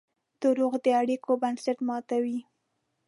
[0.41, 2.39] دروغ د اړیکو بنسټ ماتوي.